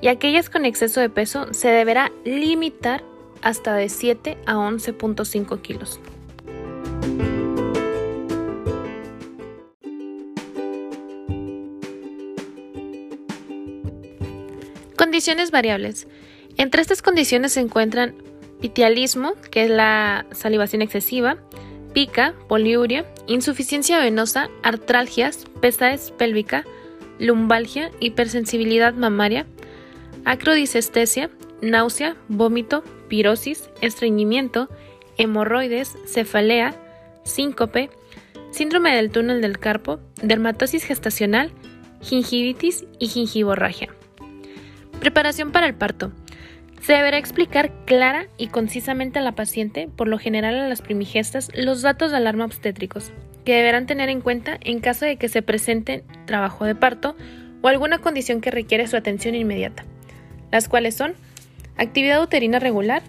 y 0.00 0.08
aquellas 0.08 0.50
con 0.50 0.64
exceso 0.64 1.00
de 1.00 1.08
peso 1.08 1.54
se 1.54 1.68
deberá 1.68 2.12
limitar 2.24 3.02
hasta 3.42 3.74
de 3.74 3.88
7 3.88 4.36
a 4.44 4.54
11.5 4.54 5.62
kilos. 5.62 6.00
Condiciones 14.96 15.50
variables. 15.50 16.08
Entre 16.56 16.82
estas 16.82 17.02
condiciones 17.02 17.52
se 17.52 17.60
encuentran 17.60 18.14
pitialismo, 18.60 19.34
que 19.50 19.64
es 19.64 19.70
la 19.70 20.26
salivación 20.32 20.82
excesiva, 20.82 21.36
pica, 21.94 22.34
poliuria, 22.48 23.06
insuficiencia 23.26 23.98
venosa, 24.00 24.50
artralgias, 24.62 25.46
pesadez 25.60 26.10
pélvica, 26.10 26.64
lumbalgia, 27.18 27.90
hipersensibilidad 28.00 28.92
mamaria, 28.92 29.46
acrodisestesia, 30.24 31.30
náusea, 31.62 32.16
vómito, 32.28 32.82
pirosis, 33.08 33.70
estreñimiento, 33.80 34.68
hemorroides, 35.16 35.96
cefalea, 36.06 36.74
síncope, 37.22 37.90
síndrome 38.50 38.94
del 38.94 39.10
túnel 39.10 39.40
del 39.40 39.58
carpo, 39.58 40.00
dermatosis 40.20 40.84
gestacional, 40.84 41.52
gingivitis 42.02 42.84
y 42.98 43.08
gingivorragia. 43.08 43.88
Preparación 45.00 45.52
para 45.52 45.66
el 45.66 45.74
parto. 45.74 46.12
Se 46.84 46.92
deberá 46.92 47.16
explicar 47.16 47.72
clara 47.86 48.26
y 48.36 48.48
concisamente 48.48 49.18
a 49.18 49.22
la 49.22 49.32
paciente, 49.32 49.88
por 49.96 50.06
lo 50.06 50.18
general 50.18 50.60
a 50.60 50.68
las 50.68 50.82
primigestas, 50.82 51.50
los 51.54 51.80
datos 51.80 52.10
de 52.10 52.18
alarma 52.18 52.44
obstétricos, 52.44 53.10
que 53.46 53.54
deberán 53.54 53.86
tener 53.86 54.10
en 54.10 54.20
cuenta 54.20 54.58
en 54.60 54.80
caso 54.80 55.06
de 55.06 55.16
que 55.16 55.30
se 55.30 55.40
presente 55.40 56.04
trabajo 56.26 56.66
de 56.66 56.74
parto 56.74 57.16
o 57.62 57.68
alguna 57.68 58.00
condición 58.00 58.42
que 58.42 58.50
requiere 58.50 58.86
su 58.86 58.98
atención 58.98 59.34
inmediata, 59.34 59.86
las 60.52 60.68
cuales 60.68 60.94
son 60.94 61.14
actividad 61.78 62.22
uterina 62.22 62.58
regular, 62.58 63.02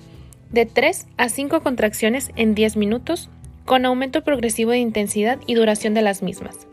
de 0.52 0.66
3 0.66 1.08
a 1.18 1.28
5 1.28 1.60
contracciones 1.60 2.32
en 2.38 2.56
10 2.56 2.78
minutos, 2.78 3.30
con 3.66 3.84
aumento 3.84 4.24
progresivo 4.24 4.72
de 4.72 4.78
intensidad 4.78 5.38
y 5.48 5.56
duración 5.56 5.94
de 5.94 6.02
las 6.02 6.24
mismas. 6.24 6.66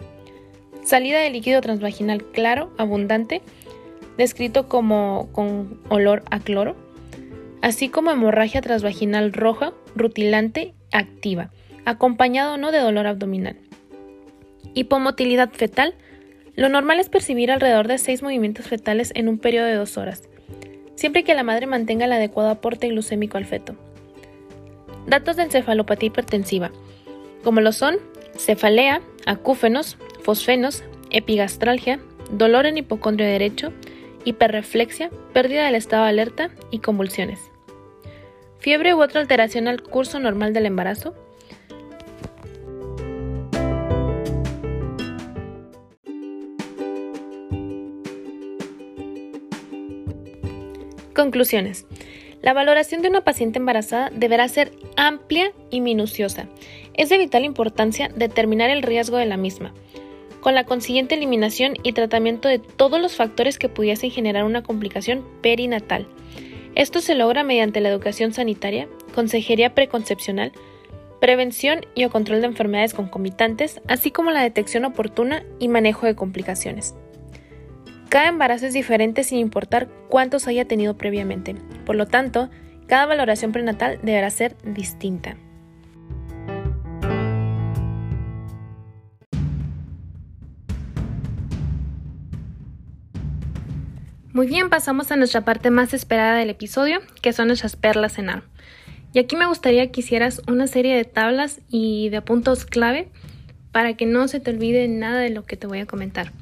Salida 0.85 1.19
de 1.19 1.31
líquido 1.31 1.63
transvaginal 1.63 2.23
claro, 2.27 2.73
abundante, 2.79 3.43
descrito 4.19 4.69
como 4.69 5.29
con 5.33 5.81
olor 5.89 6.23
a 6.31 6.39
cloro, 6.39 6.77
así 7.62 7.88
como 7.88 8.11
hemorragia 8.11 8.61
transvaginal 8.61 9.33
roja, 9.33 9.73
rutilante, 9.95 10.75
activa, 10.90 11.50
acompañado 11.87 12.54
o 12.54 12.57
no 12.59 12.73
de 12.73 12.78
dolor 12.78 13.07
abdominal. 13.07 13.57
Hipomotilidad 14.75 15.50
fetal. 15.52 15.95
Lo 16.54 16.69
normal 16.69 17.00
es 17.00 17.09
percibir 17.09 17.50
alrededor 17.50 17.88
de 17.88 17.97
6 17.97 18.23
movimientos 18.23 18.66
fetales 18.66 19.12
en 19.14 19.28
un 19.28 19.38
periodo 19.38 19.66
de 19.66 19.75
2 19.76 19.97
horas, 19.97 20.28
siempre 20.97 21.25
que 21.25 21.35
la 21.35 21.45
madre 21.45 21.66
mantenga 21.66 22.04
el 22.04 22.12
adecuado 22.12 22.50
aporte 22.50 22.88
glucémico 22.88 23.38
al 23.38 23.47
feto. 23.47 23.75
Datos 25.07 25.37
de 25.37 25.45
encefalopatía 25.45 26.09
hipertensiva, 26.09 26.71
como 27.42 27.61
lo 27.61 27.73
son 27.73 27.97
cefalea, 28.37 29.00
acúfenos, 29.25 29.99
fosfenos, 30.23 30.85
epigastralgia, 31.11 32.00
dolor 32.31 32.66
en 32.66 32.78
hipocondrio 32.78 33.26
derecho, 33.26 33.73
hiperreflexia, 34.25 35.11
pérdida 35.33 35.64
del 35.64 35.75
estado 35.75 36.04
de 36.04 36.11
alerta 36.11 36.50
y 36.71 36.78
convulsiones. 36.78 37.52
Fiebre 38.62 38.95
u 38.95 39.02
otra 39.02 39.21
alteración 39.21 39.66
al 39.66 39.83
curso 39.83 40.21
normal 40.21 40.52
del 40.52 40.66
embarazo. 40.66 41.16
Conclusiones. 51.12 51.87
La 52.40 52.52
valoración 52.52 53.02
de 53.02 53.09
una 53.09 53.23
paciente 53.23 53.59
embarazada 53.59 54.11
deberá 54.14 54.47
ser 54.47 54.71
amplia 54.97 55.52
y 55.71 55.81
minuciosa. 55.81 56.47
Es 56.95 57.09
de 57.09 57.19
vital 57.19 57.45
importancia 57.45 58.11
determinar 58.14 58.71
el 58.71 58.83
riesgo 58.83 59.16
de 59.16 59.26
la 59.26 59.37
misma, 59.37 59.75
con 60.40 60.54
la 60.54 60.66
consiguiente 60.66 61.16
eliminación 61.16 61.75
y 61.83 61.95
tratamiento 61.95 62.47
de 62.47 62.61
todos 62.61 63.00
los 63.00 63.16
factores 63.16 63.59
que 63.59 63.69
pudiesen 63.69 64.12
generar 64.12 64.45
una 64.45 64.62
complicación 64.62 65.26
perinatal. 65.40 66.07
Esto 66.75 67.00
se 67.00 67.14
logra 67.14 67.45
mediante 67.45 67.81
la 67.81 67.91
educación 67.91 68.33
sanitaria, 68.33 68.88
consejería 69.14 69.75
preconcepcional, 69.75 70.52
prevención 71.21 71.87
y 71.95 72.05
o 72.05 72.11
control 72.11 72.41
de 72.41 72.47
enfermedades 72.49 72.95
concomitantes, 72.95 73.81
así 73.87 74.11
como 74.11 74.31
la 74.31 74.43
detección 74.43 74.85
oportuna 74.85 75.45
y 75.59 75.69
manejo 75.69 76.07
de 76.07 76.17
complicaciones. 76.17 76.95
Cada 78.09 78.29
embarazo 78.29 78.67
es 78.67 78.75
diferente 78.75 79.23
sin 79.23 79.38
importar 79.38 79.88
cuántos 80.09 80.49
haya 80.49 80.67
tenido 80.67 80.97
previamente, 80.97 81.55
por 81.87 81.97
lo 81.97 82.07
tanto, 82.07 82.50
cada 82.87 83.07
valoración 83.07 83.52
prenatal 83.52 83.99
deberá 84.02 84.31
ser 84.31 84.57
distinta. 84.64 85.37
Muy 94.33 94.47
bien, 94.47 94.71
pasamos 94.71 95.12
a 95.12 95.17
nuestra 95.17 95.43
parte 95.43 95.71
más 95.71 95.93
esperada 95.93 96.37
del 96.37 96.49
episodio, 96.49 97.01
que 97.21 97.35
son 97.35 97.49
nuestras 97.49 97.77
perlas 97.77 98.19
en 98.19 98.31
ARM. 98.31 98.43
Y 99.12 99.19
aquí 99.19 99.37
me 99.37 99.45
gustaría 99.45 99.93
que 99.93 100.01
hicieras 100.01 100.41
una 100.49 100.67
serie 100.67 100.97
de 100.97 101.05
tablas 101.05 101.61
y 101.69 102.09
de 102.09 102.23
puntos 102.23 102.65
clave 102.65 103.11
para 103.73 103.93
que 103.93 104.07
no 104.07 104.27
se 104.29 104.41
te 104.41 104.51
olvide 104.51 104.89
nada 104.89 105.21
de 105.21 105.29
lo 105.29 105.45
que 105.45 105.59
te 105.59 105.67
voy 105.67 105.81
a 105.81 105.87
comentar. 105.87 106.33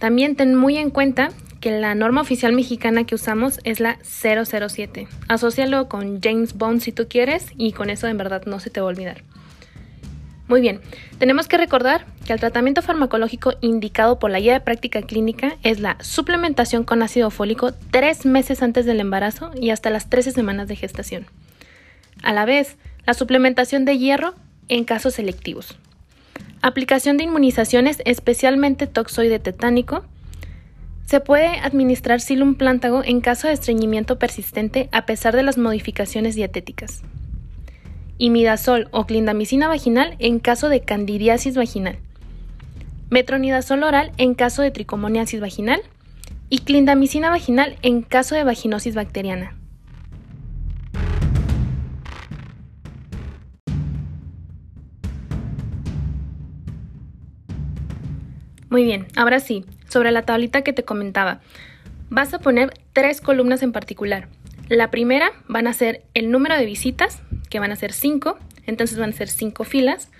También 0.00 0.34
ten 0.34 0.56
muy 0.56 0.76
en 0.76 0.90
cuenta 0.90 1.28
que 1.60 1.70
la 1.70 1.94
norma 1.94 2.20
oficial 2.20 2.52
mexicana 2.52 3.04
que 3.04 3.14
usamos 3.14 3.60
es 3.62 3.78
la 3.78 3.98
007. 4.02 5.06
Asocialo 5.28 5.88
con 5.88 6.20
James 6.20 6.54
Bond 6.54 6.80
si 6.80 6.90
tú 6.90 7.06
quieres 7.08 7.46
y 7.56 7.74
con 7.74 7.90
eso 7.90 8.08
en 8.08 8.18
verdad 8.18 8.42
no 8.44 8.58
se 8.58 8.70
te 8.70 8.80
va 8.80 8.86
a 8.86 8.90
olvidar. 8.90 9.22
Muy 10.48 10.60
bien, 10.60 10.80
tenemos 11.18 11.46
que 11.46 11.58
recordar 11.58 12.06
que 12.26 12.32
el 12.32 12.40
tratamiento 12.40 12.82
farmacológico 12.82 13.54
indicado 13.60 14.18
por 14.18 14.30
la 14.30 14.40
guía 14.40 14.54
de 14.54 14.60
práctica 14.60 15.02
clínica 15.02 15.56
es 15.62 15.80
la 15.80 15.96
suplementación 16.02 16.84
con 16.84 17.02
ácido 17.02 17.30
fólico 17.30 17.72
tres 17.90 18.26
meses 18.26 18.62
antes 18.62 18.84
del 18.84 19.00
embarazo 19.00 19.50
y 19.58 19.70
hasta 19.70 19.90
las 19.90 20.10
13 20.10 20.32
semanas 20.32 20.68
de 20.68 20.76
gestación. 20.76 21.26
A 22.22 22.32
la 22.32 22.44
vez, 22.44 22.76
la 23.06 23.14
suplementación 23.14 23.84
de 23.84 23.98
hierro 23.98 24.34
en 24.68 24.84
casos 24.84 25.14
selectivos. 25.14 25.78
Aplicación 26.60 27.16
de 27.16 27.24
inmunizaciones, 27.24 28.02
especialmente 28.04 28.86
toxoide 28.86 29.38
tetánico. 29.38 30.04
Se 31.06 31.20
puede 31.20 31.60
administrar 31.60 32.20
silum 32.20 32.56
plántago 32.56 33.04
en 33.04 33.20
caso 33.20 33.46
de 33.46 33.54
estreñimiento 33.54 34.18
persistente 34.18 34.88
a 34.90 35.06
pesar 35.06 35.36
de 35.36 35.44
las 35.44 35.56
modificaciones 35.56 36.34
dietéticas 36.34 37.02
imidazol 38.18 38.88
o 38.92 39.04
clindamicina 39.04 39.68
vaginal 39.68 40.16
en 40.18 40.38
caso 40.38 40.70
de 40.70 40.80
candidiasis 40.80 41.54
vaginal, 41.54 41.98
metronidazol 43.10 43.82
oral 43.82 44.12
en 44.18 44.34
caso 44.34 44.62
de 44.62 44.70
tricomoniasis 44.70 45.40
vaginal 45.40 45.80
y 46.48 46.58
clindamicina 46.58 47.30
vaginal 47.30 47.76
en 47.82 48.02
caso 48.02 48.34
de 48.34 48.44
vaginosis 48.44 48.94
bacteriana. 48.94 49.56
Muy 58.68 58.84
bien, 58.84 59.06
ahora 59.16 59.40
sí, 59.40 59.64
sobre 59.88 60.10
la 60.10 60.22
tablita 60.22 60.62
que 60.62 60.72
te 60.72 60.84
comentaba, 60.84 61.40
vas 62.10 62.34
a 62.34 62.40
poner 62.40 62.74
tres 62.92 63.20
columnas 63.20 63.62
en 63.62 63.72
particular. 63.72 64.28
La 64.68 64.90
primera 64.90 65.30
van 65.48 65.68
a 65.68 65.72
ser 65.72 66.02
el 66.14 66.30
número 66.30 66.56
de 66.56 66.66
visitas, 66.66 67.22
que 67.48 67.60
van 67.60 67.70
a 67.70 67.76
ser 67.76 67.92
5, 67.92 68.36
entonces 68.66 68.98
van 68.98 69.10
a 69.10 69.12
ser 69.12 69.28
5 69.28 69.62
filas. 69.62 70.10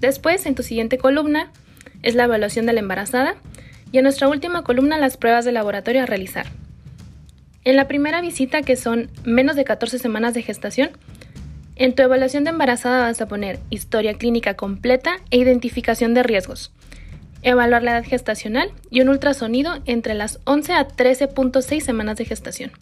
Después, 0.00 0.46
en 0.46 0.54
tu 0.54 0.62
siguiente 0.62 0.98
columna, 0.98 1.50
es 2.02 2.14
la 2.14 2.24
evaluación 2.24 2.66
de 2.66 2.72
la 2.72 2.80
embarazada 2.80 3.36
y 3.92 3.98
en 3.98 4.04
nuestra 4.04 4.28
última 4.28 4.62
columna 4.62 4.98
las 4.98 5.16
pruebas 5.16 5.44
de 5.44 5.52
laboratorio 5.52 6.02
a 6.02 6.06
realizar. 6.06 6.46
En 7.64 7.76
la 7.76 7.88
primera 7.88 8.20
visita, 8.20 8.62
que 8.62 8.76
son 8.76 9.10
menos 9.24 9.56
de 9.56 9.64
14 9.64 9.98
semanas 9.98 10.34
de 10.34 10.42
gestación, 10.42 10.90
en 11.76 11.94
tu 11.94 12.02
evaluación 12.02 12.44
de 12.44 12.50
embarazada 12.50 13.02
vas 13.02 13.20
a 13.20 13.28
poner 13.28 13.60
historia 13.70 14.14
clínica 14.14 14.54
completa 14.54 15.18
e 15.30 15.38
identificación 15.38 16.12
de 16.12 16.22
riesgos, 16.22 16.72
evaluar 17.42 17.82
la 17.82 17.92
edad 17.92 18.04
gestacional 18.04 18.72
y 18.90 19.00
un 19.00 19.08
ultrasonido 19.08 19.78
entre 19.84 20.14
las 20.14 20.40
11 20.44 20.72
a 20.72 20.88
13.6 20.88 21.80
semanas 21.80 22.16
de 22.16 22.24
gestación. 22.24 22.72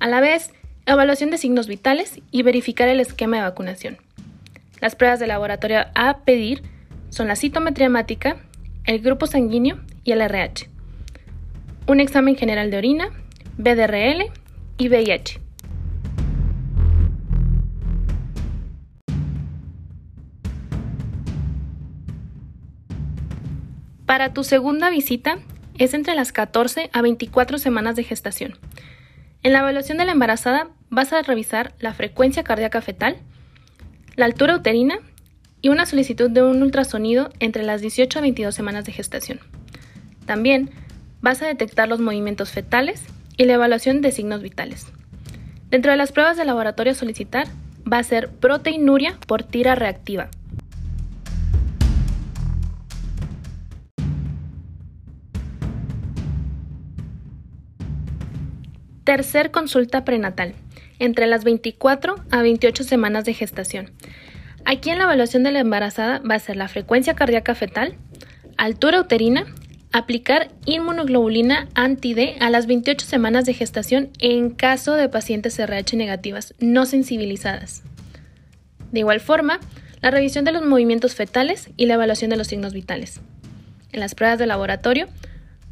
A 0.00 0.08
la 0.08 0.20
vez, 0.20 0.52
evaluación 0.86 1.30
de 1.30 1.38
signos 1.38 1.66
vitales 1.66 2.20
y 2.30 2.42
verificar 2.42 2.88
el 2.88 3.00
esquema 3.00 3.36
de 3.36 3.42
vacunación. 3.42 3.98
Las 4.80 4.96
pruebas 4.96 5.20
de 5.20 5.26
laboratorio 5.26 5.84
a 5.94 6.18
pedir 6.18 6.62
son 7.14 7.28
la 7.28 7.36
citometría 7.36 7.86
hemática, 7.86 8.38
el 8.86 8.98
grupo 8.98 9.28
sanguíneo 9.28 9.78
y 10.02 10.10
el 10.10 10.20
RH. 10.20 10.68
Un 11.86 12.00
examen 12.00 12.34
general 12.34 12.72
de 12.72 12.78
orina, 12.78 13.10
BDRL 13.56 14.32
y 14.78 14.88
VIH. 14.88 15.40
Para 24.06 24.32
tu 24.32 24.42
segunda 24.42 24.90
visita 24.90 25.38
es 25.78 25.94
entre 25.94 26.16
las 26.16 26.32
14 26.32 26.90
a 26.92 27.00
24 27.00 27.58
semanas 27.58 27.94
de 27.94 28.02
gestación. 28.02 28.58
En 29.44 29.52
la 29.52 29.60
evaluación 29.60 29.98
de 29.98 30.04
la 30.04 30.12
embarazada 30.12 30.70
vas 30.90 31.12
a 31.12 31.22
revisar 31.22 31.74
la 31.78 31.94
frecuencia 31.94 32.42
cardíaca 32.42 32.80
fetal, 32.80 33.18
la 34.16 34.24
altura 34.24 34.56
uterina 34.56 34.98
y 35.64 35.70
una 35.70 35.86
solicitud 35.86 36.30
de 36.30 36.42
un 36.42 36.62
ultrasonido 36.62 37.30
entre 37.40 37.62
las 37.62 37.80
18 37.80 38.18
a 38.18 38.22
22 38.22 38.54
semanas 38.54 38.84
de 38.84 38.92
gestación. 38.92 39.40
También 40.26 40.68
vas 41.22 41.40
a 41.40 41.46
detectar 41.46 41.88
los 41.88 42.00
movimientos 42.00 42.50
fetales 42.50 43.02
y 43.38 43.44
la 43.46 43.54
evaluación 43.54 44.02
de 44.02 44.12
signos 44.12 44.42
vitales. 44.42 44.88
Dentro 45.70 45.90
de 45.90 45.96
las 45.96 46.12
pruebas 46.12 46.36
de 46.36 46.44
laboratorio 46.44 46.92
a 46.92 46.94
solicitar 46.94 47.48
va 47.90 47.96
a 47.96 48.02
ser 48.02 48.28
proteinuria 48.28 49.18
por 49.26 49.42
tira 49.42 49.74
reactiva. 49.74 50.28
Tercer 59.04 59.50
consulta 59.50 60.04
prenatal, 60.04 60.52
entre 60.98 61.26
las 61.26 61.42
24 61.42 62.16
a 62.30 62.42
28 62.42 62.84
semanas 62.84 63.24
de 63.24 63.32
gestación. 63.32 63.90
Aquí 64.64 64.90
en 64.90 64.98
la 64.98 65.04
evaluación 65.04 65.42
de 65.42 65.52
la 65.52 65.60
embarazada 65.60 66.20
va 66.20 66.36
a 66.36 66.38
ser 66.38 66.56
la 66.56 66.68
frecuencia 66.68 67.14
cardíaca 67.14 67.54
fetal, 67.54 67.96
altura 68.56 69.00
uterina, 69.00 69.46
aplicar 69.92 70.48
inmunoglobulina 70.64 71.68
anti-D 71.74 72.36
a 72.40 72.50
las 72.50 72.66
28 72.66 73.06
semanas 73.06 73.44
de 73.44 73.54
gestación 73.54 74.10
en 74.18 74.50
caso 74.50 74.94
de 74.94 75.08
pacientes 75.08 75.58
RH 75.58 75.96
negativas 75.96 76.54
no 76.58 76.86
sensibilizadas. 76.86 77.82
De 78.90 79.00
igual 79.00 79.20
forma, 79.20 79.60
la 80.00 80.10
revisión 80.10 80.44
de 80.44 80.52
los 80.52 80.64
movimientos 80.64 81.14
fetales 81.14 81.70
y 81.76 81.86
la 81.86 81.94
evaluación 81.94 82.30
de 82.30 82.36
los 82.36 82.48
signos 82.48 82.72
vitales. 82.72 83.20
En 83.92 84.00
las 84.00 84.14
pruebas 84.14 84.38
de 84.38 84.46
laboratorio, 84.46 85.06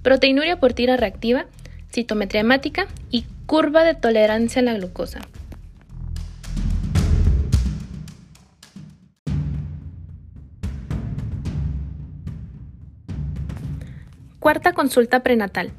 proteinuria 0.02 0.61
por 0.61 0.72
tira 0.74 0.96
reactiva 0.96 1.46
citometría 1.92 2.40
hemática 2.40 2.87
y 3.11 3.26
curva 3.46 3.85
de 3.85 3.94
tolerancia 3.94 4.61
a 4.61 4.64
la 4.64 4.74
glucosa. 4.74 5.20
Cuarta 14.42 14.72
consulta 14.72 15.22
prenatal, 15.22 15.70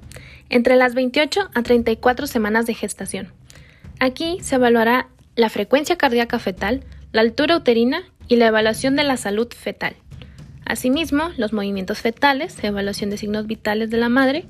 entre 0.48 0.78
las 0.78 0.96
28 0.96 1.50
a 1.54 1.64
34 1.64 2.28
semanas 2.28 2.66
de 2.66 2.74
gestación. 2.74 3.28
Aquí 4.00 4.38
se 4.42 4.56
evaluará 4.56 5.10
la 5.36 5.50
frecuencia 5.50 5.98
cardíaca 5.98 6.40
fetal, 6.40 6.86
la 7.12 7.20
altura 7.20 7.58
uterina 7.58 8.04
y 8.30 8.38
la 8.38 8.48
evaluación 8.48 8.96
de 8.96 9.04
la 9.04 9.18
salud 9.18 9.50
fetal. 9.54 9.98
Asimismo, 10.64 11.32
los 11.36 11.52
movimientos 11.52 12.00
fetales, 12.00 12.56
evaluación 12.64 13.10
de 13.10 13.18
signos 13.18 13.48
vitales 13.48 13.90
de 13.90 13.98
la 13.98 14.08
madre, 14.08 14.46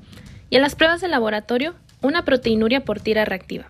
y 0.48 0.54
en 0.54 0.62
las 0.62 0.76
pruebas 0.76 1.00
de 1.00 1.08
laboratorio 1.08 1.74
una 2.00 2.24
proteinuria 2.24 2.84
por 2.84 3.00
tira 3.00 3.24
reactiva. 3.24 3.66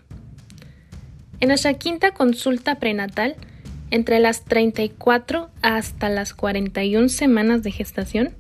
En 1.41 1.49
nuestra 1.49 1.73
quinta 1.73 2.11
consulta 2.11 2.75
prenatal, 2.75 3.37
entre 3.91 4.21
las 4.21 4.45
34 4.45 5.49
hasta 5.63 6.11
las 6.11 6.35
41 6.35 7.09
semanas 7.09 7.63
de 7.63 7.71
gestación, 7.71 8.35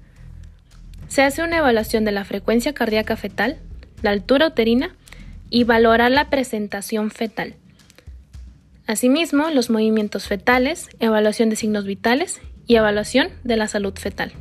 se 1.08 1.22
hace 1.22 1.42
una 1.42 1.58
evaluación 1.58 2.04
de 2.04 2.12
la 2.12 2.24
frecuencia 2.24 2.72
cardíaca 2.72 3.16
fetal, 3.16 3.58
la 4.02 4.10
altura 4.10 4.48
uterina 4.48 4.94
y 5.50 5.64
valorar 5.64 6.10
la 6.10 6.30
presentación 6.30 7.10
fetal. 7.10 7.54
Asimismo, 8.86 9.50
los 9.50 9.70
movimientos 9.70 10.26
fetales, 10.26 10.88
evaluación 11.00 11.48
de 11.48 11.56
signos 11.56 11.86
vitales 11.86 12.40
y 12.66 12.76
evaluación 12.76 13.28
de 13.44 13.56
la 13.56 13.68
salud 13.68 13.94
fetal. 13.94 14.32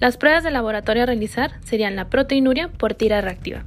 Las 0.00 0.16
pruebas 0.16 0.42
de 0.42 0.50
laboratorio 0.50 1.04
a 1.04 1.06
realizar 1.06 1.60
serían 1.64 1.96
la 1.96 2.10
proteinuria 2.10 2.68
por 2.68 2.94
tira 2.94 3.20
reactiva. 3.20 3.64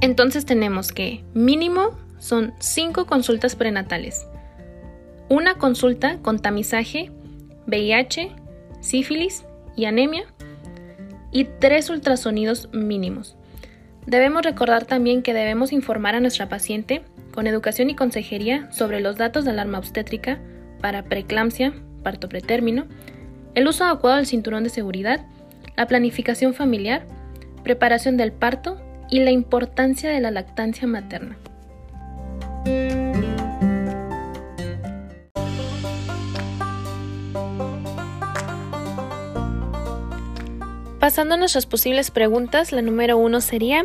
Entonces 0.00 0.46
tenemos 0.46 0.92
que 0.92 1.22
mínimo 1.34 1.98
son 2.20 2.54
5 2.60 3.06
consultas 3.06 3.56
prenatales, 3.56 4.28
una 5.28 5.56
consulta 5.56 6.18
con 6.22 6.38
tamizaje, 6.38 7.10
VIH, 7.66 8.30
sífilis 8.80 9.44
y 9.76 9.86
anemia 9.86 10.24
y 11.32 11.44
tres 11.44 11.90
ultrasonidos 11.90 12.68
mínimos. 12.72 13.36
Debemos 14.06 14.42
recordar 14.42 14.84
también 14.86 15.22
que 15.22 15.34
debemos 15.34 15.72
informar 15.72 16.14
a 16.14 16.20
nuestra 16.20 16.48
paciente 16.48 17.02
con 17.32 17.46
educación 17.46 17.90
y 17.90 17.94
consejería 17.94 18.70
sobre 18.72 19.00
los 19.00 19.16
datos 19.16 19.44
de 19.44 19.50
alarma 19.50 19.78
obstétrica 19.78 20.40
para 20.80 21.04
preeclampsia, 21.04 21.72
parto 22.02 22.28
pretérmino, 22.28 22.86
el 23.54 23.68
uso 23.68 23.84
adecuado 23.84 24.16
del 24.16 24.26
cinturón 24.26 24.64
de 24.64 24.70
seguridad, 24.70 25.26
la 25.76 25.86
planificación 25.86 26.54
familiar, 26.54 27.06
preparación 27.62 28.16
del 28.16 28.32
parto 28.32 28.80
y 29.10 29.20
la 29.20 29.30
importancia 29.30 30.10
de 30.10 30.20
la 30.20 30.30
lactancia 30.30 30.86
materna. 30.86 31.36
Repasando 41.10 41.38
nuestras 41.38 41.66
posibles 41.66 42.10
preguntas, 42.12 42.70
la 42.70 42.82
número 42.82 43.16
uno 43.16 43.40
sería, 43.40 43.84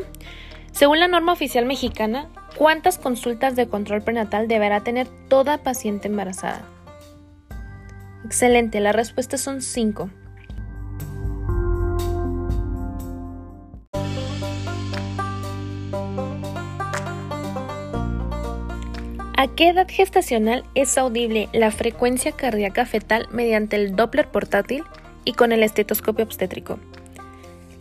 según 0.74 1.00
la 1.00 1.08
norma 1.08 1.32
oficial 1.32 1.66
mexicana, 1.66 2.30
¿cuántas 2.56 2.98
consultas 3.00 3.56
de 3.56 3.68
control 3.68 4.04
prenatal 4.04 4.48
deberá 4.48 4.84
tener 4.84 5.08
toda 5.28 5.64
paciente 5.64 6.08
embarazada? 6.08 6.66
Excelente, 8.26 8.80
las 8.80 8.96
respuestas 8.96 9.42
son 9.42 9.62
cinco. 9.62 10.10
¿A 19.46 19.56
qué 19.56 19.70
edad 19.70 19.86
gestacional 19.88 20.64
es 20.74 20.98
audible 20.98 21.50
la 21.54 21.70
frecuencia 21.70 22.32
cardíaca 22.32 22.88
fetal 22.88 23.28
mediante 23.32 23.76
el 23.76 23.96
Doppler 23.96 24.28
portátil 24.28 24.84
y 25.24 25.34
con 25.34 25.52
el 25.52 25.62
estetoscopio 25.62 26.26
obstétrico? 26.26 26.80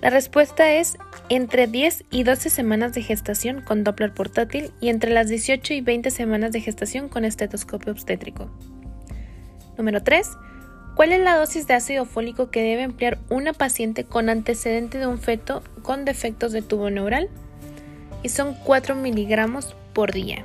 La 0.02 0.10
respuesta 0.10 0.74
es 0.74 0.98
entre 1.30 1.66
10 1.66 2.04
y 2.10 2.24
12 2.24 2.50
semanas 2.50 2.92
de 2.92 3.00
gestación 3.00 3.62
con 3.62 3.82
Doppler 3.82 4.12
portátil 4.12 4.72
y 4.82 4.90
entre 4.90 5.10
las 5.10 5.28
18 5.28 5.72
y 5.72 5.80
20 5.80 6.10
semanas 6.10 6.52
de 6.52 6.60
gestación 6.60 7.08
con 7.08 7.24
estetoscopio 7.24 7.92
obstétrico. 7.92 8.50
Número 9.78 10.02
3. 10.02 10.28
¿Cuál 10.96 11.12
es 11.12 11.20
la 11.20 11.38
dosis 11.38 11.66
de 11.66 11.72
ácido 11.72 12.04
fólico 12.04 12.50
que 12.50 12.60
debe 12.60 12.82
emplear 12.82 13.16
una 13.30 13.54
paciente 13.54 14.04
con 14.04 14.28
antecedente 14.28 14.98
de 14.98 15.06
un 15.06 15.18
feto 15.18 15.62
con 15.80 16.04
defectos 16.04 16.52
de 16.52 16.60
tubo 16.60 16.90
neural? 16.90 17.30
Y 18.22 18.28
son 18.28 18.52
4 18.52 18.96
miligramos 18.96 19.74
por 19.94 20.12
día. 20.12 20.44